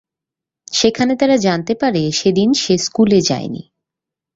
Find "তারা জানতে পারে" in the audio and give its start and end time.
1.15-2.11